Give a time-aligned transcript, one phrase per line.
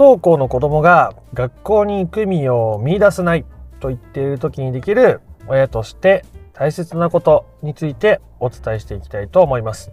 [0.00, 3.44] 登校の子供が学校に行く意味を見出せない
[3.80, 9.92] と言っている時にできる親として大切なことについてお伝えしていきたいと思います。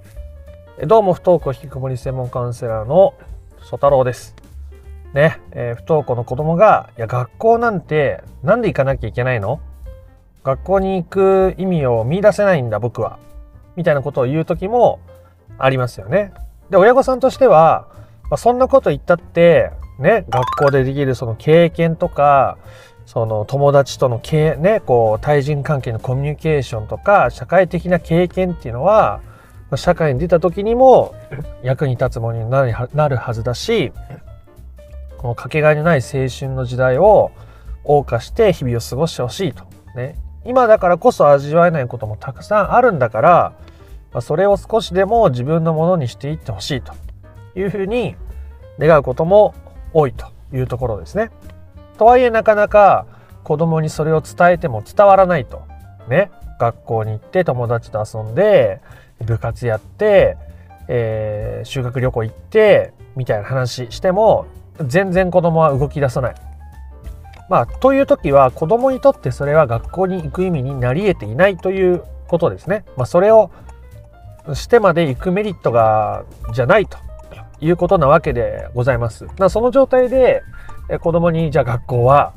[0.85, 3.15] どうも不登校引きこもり専門カウンセラーの
[3.59, 4.33] 曽太郎です。
[5.13, 9.59] ね、えー、不登校の子供が、いや学校なんてなんで行かなきゃいけないの
[10.45, 13.19] 学校に行く意味を見出せないんだ僕は。
[13.75, 15.01] みたいなことを言う時も
[15.57, 16.31] ありますよね。
[16.69, 17.89] で、親御さんとしては、
[18.29, 22.57] まあ、そんなこと言ったって、ね、学校でできるその経験とか、
[23.07, 29.21] その友達とのけ、ね、こう対人関係のコミュニケーションとか社会的な経験っていうのは
[29.77, 31.15] 社会に出た時にも
[31.63, 33.93] 役に立つものになるなるはずだし
[35.17, 37.31] このかけがえのない青春の時代を
[37.85, 39.63] 謳歌して日々を過ごしてほしいと。
[39.95, 43.53] ね、今だからこそ味わえないこともたくさんあるんだから、
[44.13, 46.93] ま、それを少しでも自分のものにしていってほしいと
[47.55, 48.15] いうふうに
[48.79, 49.55] 願うことも
[49.97, 51.31] 多いというところですね。
[51.97, 53.07] とはいえなかなか
[53.43, 55.63] 子供にそれを伝えても伝わらないと。
[56.07, 56.29] ね。
[56.59, 58.81] 学校に行って友達と遊んで
[59.23, 60.37] 部活やって、
[60.87, 64.47] えー、修学旅行行ってみたいな話しても
[64.85, 66.35] 全然子供は動き出さない。
[67.49, 72.85] まあ、という時は子供にとってそれは学校に行く意味になり得ていないということですね。
[72.97, 73.51] まあ、それを
[74.53, 76.97] してまで行くメリットがじゃないと
[77.59, 79.25] いうことなわけでございます。
[79.49, 80.43] その状態で
[81.01, 82.33] 子供にじゃあ学校は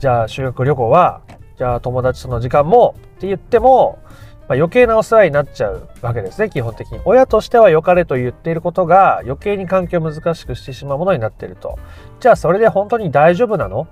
[0.00, 1.22] じゃあ修学旅行は
[1.56, 4.00] じゃあ友達との時間もって言っても、
[4.48, 7.00] まあ、余計なお世話になっちゃうわけですね基本的に。
[7.04, 11.78] 親としては良かれと言っていることが余計に環境を難しくしてしまうものになっていると。
[12.20, 13.86] じゃあそれで本当に大丈夫なの？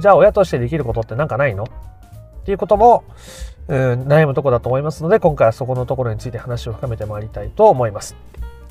[0.00, 1.64] じゃあ親としてできることって何かないの？
[1.64, 1.66] っ
[2.46, 3.04] ていうことも、
[3.68, 8.16] うん、悩むとこだと思いますので今回はそこのところについて話を深めてまいりたいと思います。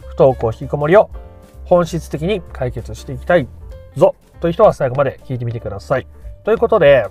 [0.07, 1.09] 不登校引きこもりを
[1.65, 3.47] 本質的に解決していきたい
[3.97, 4.15] ぞ。
[4.39, 6.07] という人は最後まで聞いてみてください。
[6.43, 7.07] ということで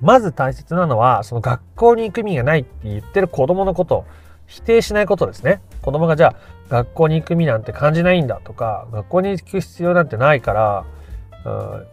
[0.00, 4.04] まず大切なのはその学校に行く意味がないって言ってる子供のことを
[4.46, 5.62] 否定しないことですね。
[5.82, 6.36] 子供がじゃあ
[6.68, 10.84] 学校に行く意味なんて感じないんだとか学校に行く必要なんてないから、
[11.44, 11.86] うん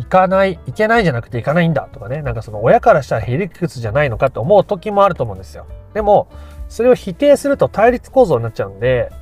[0.00, 5.66] 行かない、行けないじゃなくて行かないんだとかね、なんかその親からしたらへりくつじゃないのかって思う時もあると思うんですよ。
[5.92, 6.28] でも、
[6.70, 9.12] それを否定すると対立構造になっちゃうんで、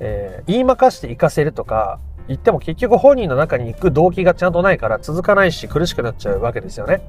[0.00, 1.98] えー、言いまかして行かせるとか、
[2.28, 7.02] 言っても結局本人の中に行く動機がちゃんとないから続かないし苦しくなっちゃうわけですよね。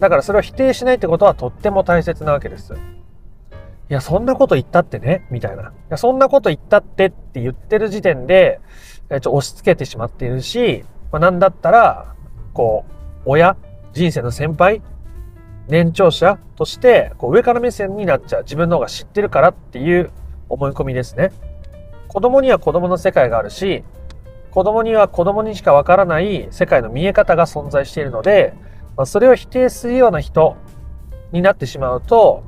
[0.00, 2.74] だからそれを否定しないってことはとっても大切なわけです。
[2.74, 5.62] いや、そんなこと言ったってね、みたいな。
[5.62, 8.60] いや、そんなこと言ったってって言ってる時点で、
[9.10, 12.14] えちょ押し付けてしまっているし、まあ、なんだったら、
[12.52, 12.92] こう、
[13.24, 13.56] 親、
[13.94, 14.82] 人生の先輩、
[15.68, 18.42] 年長者として、こう上から目線になっちゃう。
[18.42, 20.10] 自分の方が知ってるからっていう
[20.50, 21.32] 思い込みですね。
[22.08, 23.84] 子供には子供の世界があるし、
[24.50, 28.54] 子供には子供にしかわからない世界の見え方が存在しているので、
[28.96, 30.56] まあ、それを否定するような人
[31.32, 32.42] になってしまうと、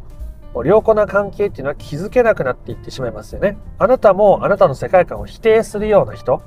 [0.65, 3.56] 良好な関係っていうのは気づけなくなっていってしまいますよね。
[3.78, 6.43] あなたもあなたの世界観を否定するような人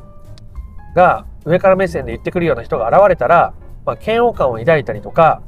[0.95, 3.53] が上から目線で言ってくるような人が現れたら、
[3.85, 5.41] まあ、嫌悪感を抱いたりとか、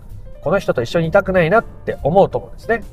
[0.43, 2.83] この人と一緒にいたくないなって思うと思うんですね。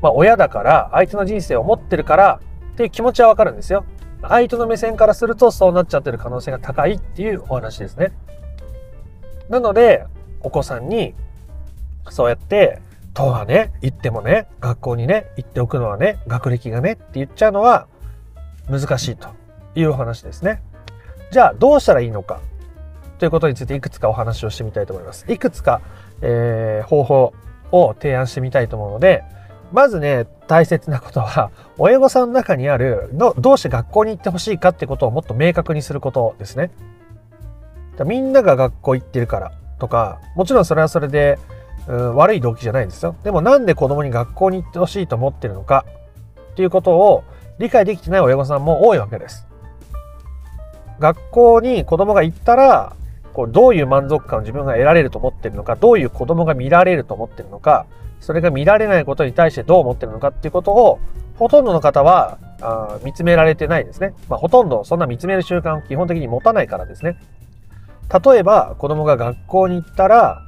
[0.00, 2.40] まあ、親だから、相手の人生を持ってるから
[2.72, 3.84] っていう気持ちはわかるんですよ。
[4.22, 8.12] 相手の目線からするとそうなっちゃってる可能性が高いっていうお話ですね。
[9.48, 10.06] なので、
[10.40, 11.14] お子さんに、
[12.08, 12.80] そうやって、
[13.14, 17.86] とはね、言ってもね、学校にね、行っておくのはね、学歴がねって言っちゃうのは
[18.70, 19.28] 難しいと
[19.74, 20.62] いうお話ですね。
[21.30, 22.40] じゃあどうしたらいいのか？
[23.18, 25.30] ということについていくつかお話をしてみたいと思います。
[25.30, 25.82] いくつか、
[26.22, 27.34] えー、方法
[27.70, 29.24] を提案してみたいと思うので、
[29.72, 36.70] まずね、大切なことは、親御さんの中にあるど、どうして学校に行ってほしいかってことをもっと明確にすることですね。
[38.04, 41.38] みんなが学校行ってるからとか、もちろんそれはそれで、
[41.88, 43.16] うん、悪い動機じゃないんですよ。
[43.22, 45.84] でもなんで子供に学校に行ってほしいと思ってるのか
[46.52, 47.24] っていうことを
[47.58, 49.46] 理解できてない親御さんも多いわけです。
[50.98, 52.94] 学校に子供が行ったら、
[53.32, 57.86] こうどういう満足感を自分が得られると思ってるのか、どういう子供が見られると思ってるのか、
[58.22, 61.00] それが見られないことに対してどう思ってるのかっていうことを、
[61.36, 64.14] ほとんどの方はあ見つめられてないですね。
[64.28, 67.18] まあ、ほとんどそんな見つめる習慣を基本的に持たないからですね。
[68.24, 70.40] 例えば、子供が学校に行ったら、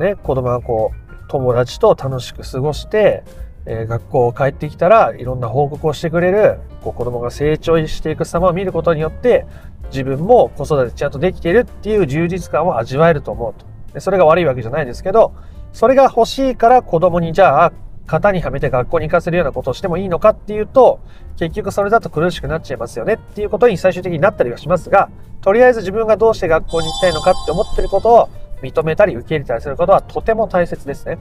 [0.00, 3.22] ね、子供がこう、友達と楽しく過ごして、
[3.66, 9.46] えー、学校を帰ってきたらいろんな報告をしてくれるこう子供が成長していく様を見ることによって
[9.92, 14.00] 自分も子育てちゃんとできているっていう充実感を味わえると思うと。
[14.00, 15.34] それが悪いわけじゃないですけど、
[15.72, 17.72] それが欲しいから子供にじゃあ
[18.06, 20.98] 型にはめて学校に行かせるようなことをしてもいいのかっていうと、
[21.36, 28.28] 結局それだと苦しくなっちゃいますよねっていうことに最終的になったりはしますが、とりあえず自分がどうして学校に行きたいのかって思ってることを
[28.62, 31.18] 認めたり受け入れたりすることはとても大切ですね。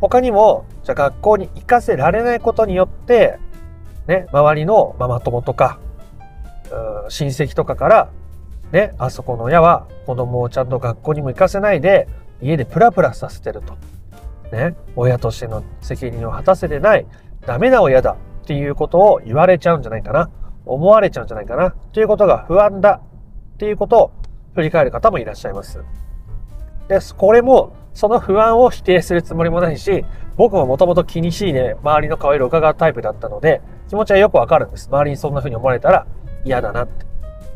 [0.00, 3.38] 他にも、じゃあ学校に行かせられないことによって、
[4.06, 5.80] ね、周りのママ友とか、
[7.08, 8.10] 親戚とかから、
[8.70, 12.08] ね、あそこの親は子供をちゃんと学校にも行かせないで、
[12.44, 13.74] 家でプラプラさせてると。
[14.54, 17.06] ね、親としての責任を果たせてない、
[17.46, 20.30] ダメな親だっていうことを言われちゃうんじゃないかな。
[20.66, 21.68] 思われちゃうんじゃないかな。
[21.68, 23.00] っていうことが不安だ
[23.54, 24.12] っていうことを
[24.54, 25.82] 振り返る方もいらっしゃいます。
[26.86, 30.04] です、これもその不安を否定するつもりもないし、
[30.36, 34.88] 僕ももともと気にしいで周りの顔色を伺うタイプだったので、気持ちはよくわかるんです。
[34.88, 36.06] 周りにそんな風に思われたら
[36.44, 37.06] 嫌だなって。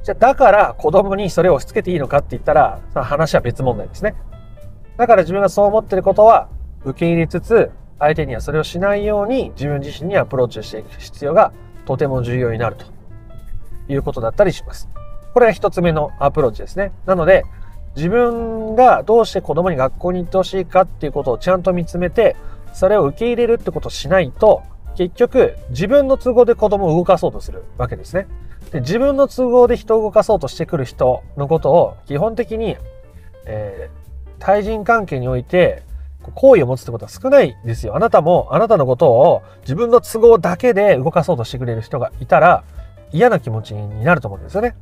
[0.02, 4.14] じゃあ、だから子供にそれを押し付けていいのかって言ったら、話は別問題ですね。
[4.98, 6.48] だから自分がそう思ってることは
[6.84, 11.52] 受け入れつつ、相手にはそれをしないように自分自身にアプローチしていく必要が
[11.86, 12.84] とても重要になると
[13.90, 14.88] いうことだったりします。
[15.32, 16.92] これが一つ目のアプローチですね。
[17.06, 17.44] なので、
[17.96, 22.36] 自分がどうして子供に学校に行ってほしいかっていうことをちゃんと見つめて、
[22.72, 24.62] それを受け入れるってことをしないと、
[24.96, 28.26] 結局自分の都合で子供を動かそうとするわけですね。
[28.72, 32.76] で自分の都合で人を動かそうとしてくる人のことを基本的に、
[33.46, 34.07] えー、
[34.38, 35.82] 対人関係において
[36.35, 37.96] 好意を持つってことは少ないですよ。
[37.96, 42.64] あなたもあなたのことを自分の都合だけで動かそうとしてくれる人がいたら
[43.12, 44.76] 嫌な気持ちになると思うんですよね。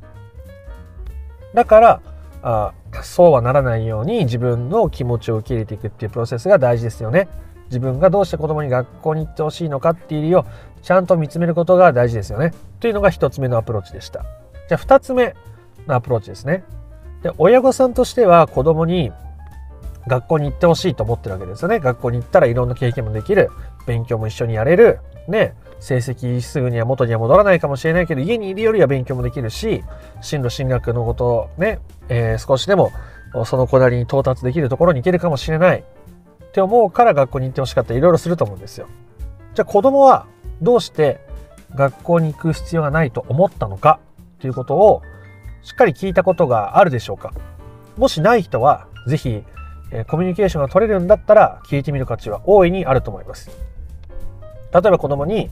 [1.55, 2.00] だから
[2.43, 2.73] あ
[3.03, 7.29] そうはならないように自分の気持ちを受け入れていくっていうプロセスが大事ですよね。
[7.67, 10.47] 自分がどうして子供に学校に行ってほしいのかっていう理由を
[10.82, 12.52] ちゃんと見つめることが大事ですよね。
[12.81, 14.25] というのが一つ目のアプローチでした。
[14.69, 15.35] じゃあ二つ目
[15.87, 16.62] のアプローチですね。
[17.23, 19.12] で親御さんとしては子供に
[20.06, 21.81] 学校に行ってほしいと思ってるわけですよね。
[21.81, 23.50] 学校に行ったらいろんな経験もできる。
[23.87, 25.00] 勉強も一緒にやれる。
[25.29, 25.55] ね。
[25.79, 29.85] 成績すぐには元には戻らないかもしれないけど、家にいるよりは勉強もできるし、
[30.23, 32.93] 進路進学のことをね、えー、少しでも
[33.44, 35.81] その子なりに到達できるところに行けるかもしれない。
[35.81, 38.87] って思うから学校に行ってほしかったいろいろすると思うんですよ。
[39.55, 40.26] じゃあ子供は
[40.62, 41.20] どうして
[41.75, 44.00] 学校に行く必要がないと思ったのか？
[44.38, 45.02] ということを
[45.62, 47.35] しっかり聞いたことがあるでしょうか？
[47.99, 49.44] もしない人はぜひ
[49.91, 53.50] えコミュニケーションが取れるんだったら聞いてみる価値は大いにあると思います。
[54.73, 55.50] 例えば子供に、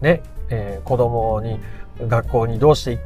[0.00, 1.60] ね、えー、子供に
[2.08, 2.98] 学校にどうして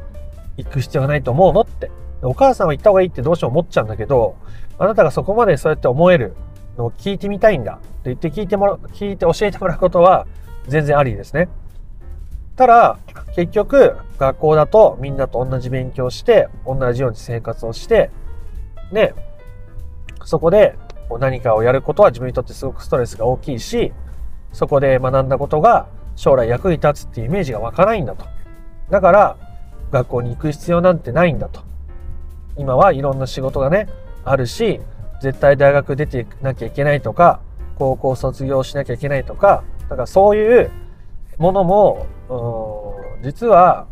[0.57, 1.91] 行く必要がないと思うのって。
[2.23, 4.37] お母さんは行った方がいいってどうしても思っちゃうんだけど、
[4.79, 6.35] あなたがそこまでそうやって思える
[6.77, 10.25] のを聞いてみたいんだって言って聞いてもら、聞いて教えてもらうことは
[10.67, 11.47] 全然ありですね。
[12.55, 12.97] ただ、
[13.35, 18.09] 結局、学校だとみんなと同じ勉強して、同じように生活をして、
[18.91, 19.13] ね、
[20.27, 20.75] そこで
[21.21, 23.93] 何かをやることは自分にとってすごくストレスが大きいし、
[24.51, 25.87] そこで学んだことが
[26.17, 28.25] 将来役に立つっていうイメージが湧かないんだと。
[28.89, 29.37] だから、
[29.89, 31.61] 学校に行く必要なんてないんだと。
[32.57, 33.87] 今はいろんな仕事がね、
[34.25, 34.81] あるし、
[35.21, 37.39] 絶対大学出てなきゃいけないとか、
[37.77, 40.69] 高校卒業しなきゃいけないとか、だからそういう
[41.37, 42.05] ものも、
[43.23, 43.87] 実は、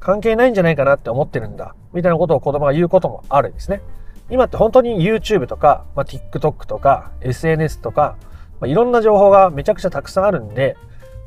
[0.00, 1.76] 関係ないんじゃないかなって思ってるんだ。
[1.92, 3.82] みたいなことを子供が言うこともあるんですね。
[4.30, 8.16] 今って本当に YouTube とか、まあ、TikTok とか SNS とか、
[8.60, 10.76] まあ、いろんな情報がめちゃくちゃたくさんあるんで、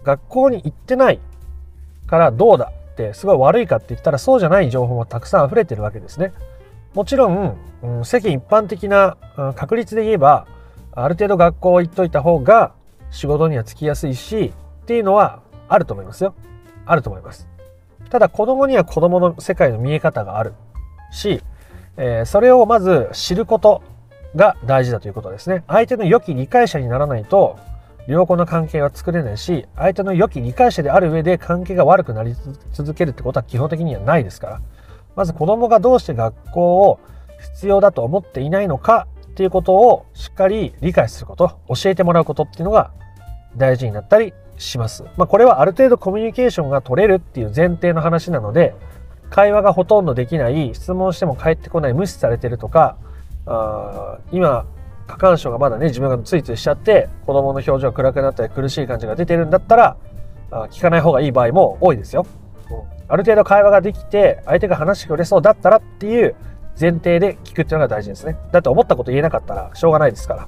[0.03, 1.19] 学校に行ってない
[2.07, 6.33] からどうだってすごい悪いかって言ったらそうじゃない情報もたくさん溢れてるわけですね。
[6.93, 10.47] もちろん、うん、世間一般的な、うん、確率で言えば、
[10.91, 12.73] ある程度学校行っといた方が
[13.09, 16.35] 仕事にはつきやすいし、っていうのはあると思いますよ。
[16.85, 17.47] あると思います。
[18.09, 20.53] ただ子供には子供の世界の見え方がある
[21.11, 21.41] し、
[21.97, 23.83] えー、それをまず知ること
[24.35, 25.63] が大事だということですね。
[25.67, 27.57] 相手の良き理解者にならないと、
[28.07, 32.35] 良好な関係は作れないし、相手の良き理解者である上で関係が悪くなり
[32.73, 34.61] 続けるってことは基本的にはないですから。
[35.15, 36.99] まず子供がどうして学校を
[37.39, 42.91] 必要だと思っていないのかっていうことをしっかり理解すること、教えてもらうことっていうのが
[43.55, 45.03] 大事になったりします。
[45.15, 48.75] まあこれはある程度コミュニケーションが取れるっていう前提の話なので、
[49.33, 52.97] 会話がほとんどできない、質問しても返ってこない、無視されてるとか、
[53.47, 54.67] あ今、
[55.07, 59.97] 過干渉がまだね、自分がついついしちゃって、子供の表情が暗くなったり苦しい感じが出てるんだったら、
[60.51, 62.27] あ聞かない方がいい場合も多いですよ。
[63.07, 66.35] ある程度会話ができて、相手が話してくれそうだったらっていう
[66.79, 68.37] 前提で聞くっていうのが大事ですね。
[68.51, 70.47] だって思ったこと言えなかったらしょうがないですから。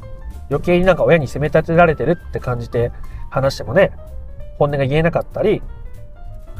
[0.51, 2.91] 余計になんか親に責め立てられてるって感じて
[3.31, 3.93] 話してもね、
[4.59, 5.63] 本音が言えなかったり、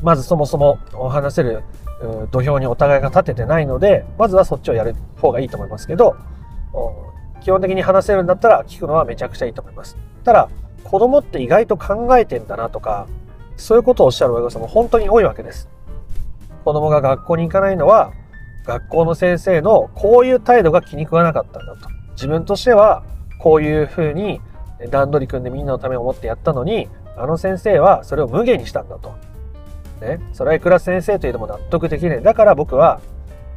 [0.01, 1.63] まずそもそも話せる
[2.31, 6.15] 土俵にお互いが立ててないので、まずはそっちをやる方がいいと思いますけど、
[7.41, 9.97] 基本的に話せるんだったら聞くのはめちゃくちゃいいと思います。
[10.23, 10.49] ただ、
[10.83, 13.07] 子供って意外と考えてんだなとか、
[13.57, 15.69] そういうことをおっしゃる親御さんも本当に多いわけです。
[16.63, 18.11] 子供が学校に行かないのは、
[18.65, 21.87] 学校の先生のこういう態度が気に食わなかったんだと。
[22.13, 23.03] 自分としては、
[23.39, 24.41] こういうふうに
[24.89, 29.13] 段取り組んでみんなのためを思ってやったのに、あの先生はそれを無限にしたんだと。
[30.05, 30.19] ね。
[30.33, 32.21] それはいくら先生というのも納得できない。
[32.21, 33.01] だから僕は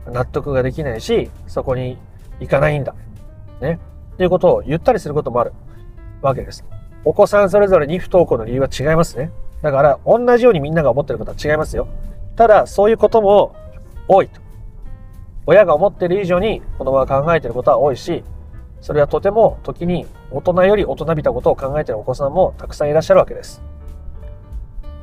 [0.06, 1.98] 納得ができないし、そこに
[2.40, 2.94] 行かないんだ。
[3.60, 3.78] ね。
[4.14, 5.52] っていうことを言ったりすることもある
[6.22, 6.64] わけです。
[7.04, 9.30] お子さんそれぞれに不登校の理由は違いますね。
[9.62, 11.88] だから、同じようにみんなが思ってることは違いますよ。
[12.36, 13.54] ただ、そういうことも
[14.08, 14.40] 多いと。
[15.46, 18.22] 親が思ってる以上に子供が考えてることは多いし、
[18.80, 23.62] それはとても時に大人より大人びたことを考えてるお子さんもたくさんいらっしゃるわけです。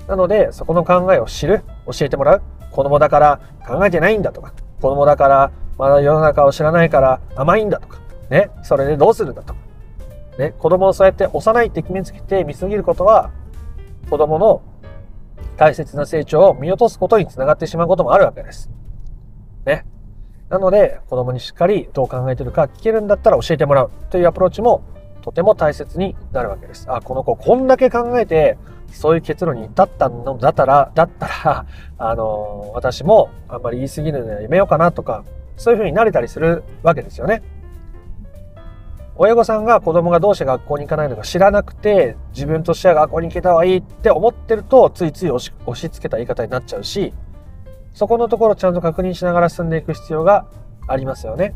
[0.07, 2.41] なので、そこの考えを知る、教えてもらう。
[2.71, 9.59] 子供だから考えてないんだとか、子供だからまだ世の中を知らないから甘いんだとか、ね、それでどうするんだとか。
[10.37, 13.31] ね、子供をそうやって幼いって決めつけて見すぎることは、
[14.09, 14.61] 子供の
[15.55, 18.69] 大切な成長を見落とすことにつながってしまうこともあるわけです。
[19.65, 19.85] ね。
[20.49, 24.83] なので、子供にしっかりどう考えてるか聞けるんだったら教えてもらうというアプローチも
[25.21, 26.85] とても大切になるわけです。
[26.89, 28.57] あ、この子こんだけ考えて、
[28.95, 31.65] そういう結論に至ったのだったら、だったら、
[31.97, 35.23] あの、私もあんまり言い過ぎるのはやめようかなとか、
[35.57, 37.43] そういうふうになれたりするわけですよね。
[39.17, 47.13] 親御さんが子供がどうして学校に行かないのか知らなくて、自分としては学校に行けた方がいいって思ってると、ついつい押し押し付けた言い方になっちゃうし、
[47.93, 50.45] そこのところちゃんと確認しながら進んでいく必要が
[50.87, 51.55] ありますよね。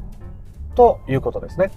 [0.76, 1.72] ということですね。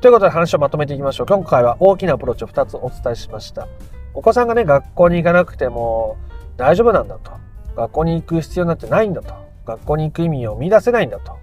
[0.00, 1.26] ということで話をまとめていきましょう。
[1.26, 3.66] 今回は大きなアプローチを2つお伝えしました。
[4.14, 6.16] お子さんがね、学校に行かなくても
[6.56, 7.32] 大丈夫なんだと。
[7.76, 9.34] 学校に行く必要なんてないんだと。
[9.64, 11.36] 学校に行く意味を見出せないんだと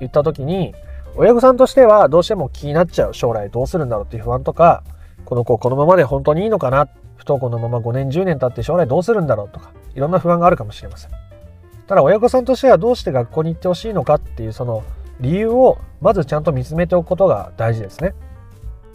[0.00, 0.74] 言った時に、
[1.16, 3.14] 親御さんとしてはどうしても気になっちゃう。
[3.14, 4.82] 将来どうするんだろうっていう不安とか、
[5.24, 11.10] この子このままで本当にいいのかな不登校のまま5年10年経って将来どうするんだろうとかいろんな不安があるかもしれません
[11.86, 14.82] ただ親御さんとしてはどうして学校に行ってほしいのかっていうその
[15.20, 18.14] 理由をまずちゃんと見つめておくことが大事ですね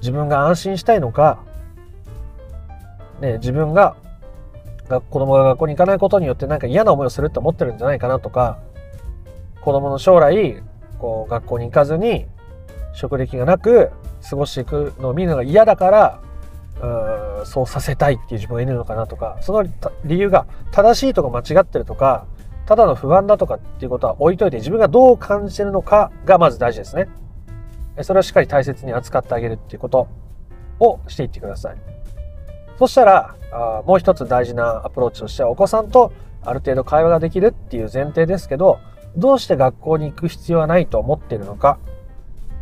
[0.01, 1.43] 自分が安心したいのか、
[3.21, 3.95] ね、自分が
[4.89, 8.59] 子供が学校に行かないことによってなんか嫌な思いをするって思ってるんじゃないかなとか
[9.61, 10.61] 子供の将来
[10.99, 12.25] こう学校に行かずに
[12.93, 13.91] 職歴がなく
[14.27, 16.21] 過ごしていくのを見るのが嫌だから
[17.41, 19.69] うそうさせたいっていう自分がいるのかなとかその
[20.05, 22.25] 理由が正しいとか間違ってるとか
[22.65, 27.07] ただの不安だとかっていうことは置いといて自分がどう感じてるのかがまず大事ですね。
[28.03, 30.07] それをしっかり大切に扱ってあげるっていうこと
[30.79, 31.96] をしていってください。
[32.77, 38.79] そしたらあもう一つ大事なアプローチとしてはお子さんとある程度会話ができるっていう前提ですけど
[39.15, 41.79] どうして学校に行く必要はないと思っているのか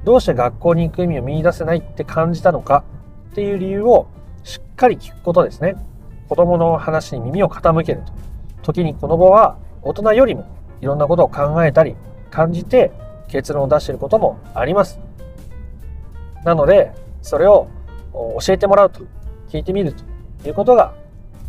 [0.06, 2.84] どうして学校に行く意味を見出せないって感じたのか
[3.32, 4.08] っていう理由を
[4.44, 5.76] しっかり聞くことですね。
[6.30, 8.14] 子供の話に耳を傾けると。
[8.62, 10.48] 時に子供は大人よりも
[10.82, 11.96] いろんなことを考えたり
[12.30, 12.92] 感じて
[13.28, 15.00] 結論を出していることもあります。
[16.44, 16.92] なので、
[17.24, 17.68] それを
[18.14, 19.02] 教えてもらうと、
[19.50, 20.94] 聞いてみるということが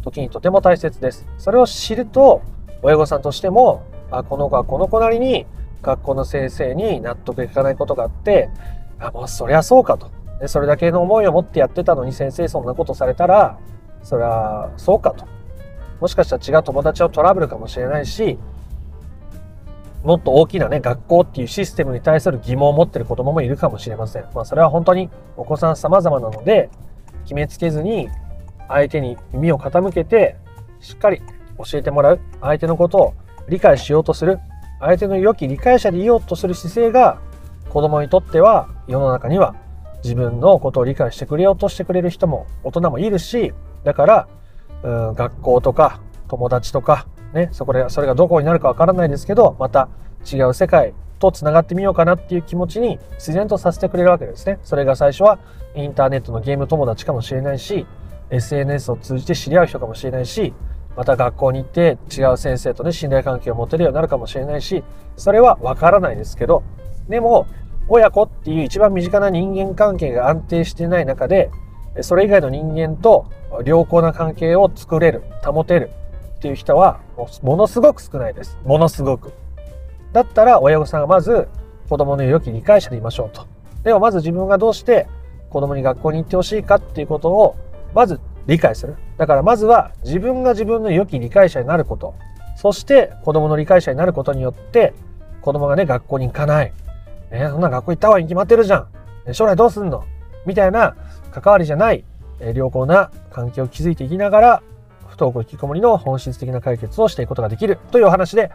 [0.07, 1.27] 時にとても大切です。
[1.37, 2.43] それを知ると、
[2.83, 5.47] 親御さんとしても、あ、この子はこの子なりに
[5.83, 8.49] 学校の先生に納得いかないことがあって、
[8.99, 10.11] あ、もうそりゃそうかと。
[10.41, 13.59] でそれだけの思いを持ってやってたのに先生そんなことされたら、
[14.03, 15.27] それはそうかと。
[16.01, 18.39] もしかしたら違う友達をトラブルかもしれないし、
[20.05, 24.25] もっと大きなね、学校っていうシステムに対する疑問を持ってる子供もいるかもしれません。
[24.35, 26.71] まあそれは本当にお子さん様々なので、
[27.27, 28.09] 決めつけずに
[28.69, 30.37] 相手に耳を傾けて、
[30.81, 31.21] しっかり
[31.59, 32.21] 教えてもらう。
[32.41, 33.15] 相手のことを
[33.49, 34.39] 理解しようとする。
[34.81, 37.19] 相手の良き理解者でいようとする姿勢が
[37.69, 39.55] 子供にとっては世の中には
[40.03, 43.53] 自分のことを理解してくれようとしてくれる人も大人もいるし、
[43.85, 44.29] だから
[44.83, 49.89] うん学校とか友達とか、ね、そこで、それがどこになるかわからないですけど、また
[50.31, 54.59] 違う世界と繋がってみようかなっていう気持ちに自然とさせてくれるわけですね。
[54.63, 55.39] それが最初は
[55.75, 57.87] インターネットのゲーム友達かもしれないし、
[58.31, 60.53] SNS を通じて知り合う人かもしれないし、
[60.97, 64.83] また学校に行って違う先生とね、信頼関係を持てるようになるかもしれないし、
[65.17, 66.63] それはわからないですけど、
[67.09, 67.47] でも、
[67.89, 71.51] 親子っていう一番身近な人間関係が安定してない中で、
[72.01, 73.27] それ以外の人間と
[73.65, 75.91] 良好な関係を作れる、保てる
[76.37, 77.01] っていう人は
[77.43, 78.59] ものすごく少ないです。
[78.65, 79.33] ものすごく。
[80.17, 81.47] だったら親御さんがまず
[81.91, 83.47] 子供の良き理解者でいましょうと。
[83.85, 85.07] でもまず自分がどうして
[85.51, 87.55] 子供に学校に行ってほしいかっていうことを
[87.95, 88.97] まず理解する。
[89.19, 92.15] だからまずは自分が自分の良き理解者になること。
[92.57, 94.95] そして子供の理解者になることによって
[95.43, 96.73] 子供がね学校に行かない。
[97.31, 98.87] えー、そんな学校行った方がいいに決まってるじゃ
[99.29, 99.35] ん。
[99.35, 100.05] 将来どうすんの？
[100.47, 100.97] みたいな
[101.31, 102.05] 関わりじゃない、
[102.41, 104.63] え良好な関係を築いていきながら、
[105.09, 108.51] 不登校引きこもりの本質的な解決をしていくことができるというお話で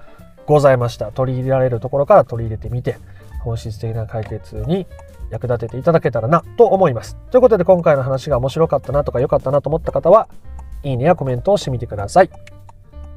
[0.45, 1.11] ございました。
[1.11, 2.97] 取り入れられるところから取り入れてみて、
[3.43, 4.87] 本質的な解決に
[5.29, 7.17] 役立てていただけたらなと思います。
[7.31, 10.27] ということで今回の話が面白かったなとか良かったなと思った方は、
[10.83, 12.29] いいねやコメントをしてみてください。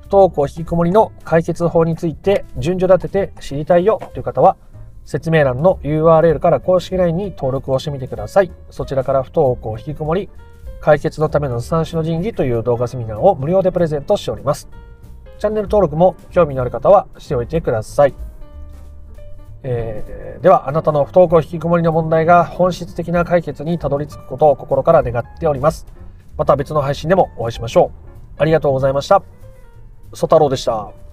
[0.02, 4.57] 不登校引きこもりの解決法について順序立てて知りたいよという方は、
[5.04, 8.52] 説明欄の URL から公式 LINE に登録をしてみてください。
[8.71, 10.31] そちらから不登校引きこもり
[10.81, 14.69] 解決のための三種の神器という動画セミナーを無料でプレゼントしております。
[15.38, 18.14] チャンネル登録も興味のある方はしておいてください。
[19.62, 25.87] えー、では、あなたの不登校引きこもりの問題が本質的な解決にたどり着くことを心から願っております。
[26.37, 27.91] また別の配信でもお会いしましょ
[28.38, 28.43] う。
[28.43, 29.23] ありがとうございました。
[30.12, 31.03] ソタロウでした。